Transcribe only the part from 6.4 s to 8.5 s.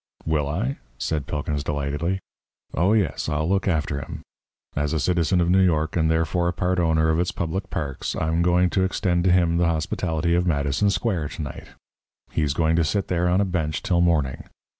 a part owner of its public parks, I'm